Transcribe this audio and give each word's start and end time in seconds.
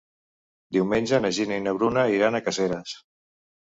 Diumenge 0.77 1.19
na 1.25 1.31
Gina 1.39 1.59
i 1.61 1.65
na 1.67 1.75
Bruna 1.81 2.07
iran 2.17 2.39
a 2.41 2.45
Caseres. 2.49 2.99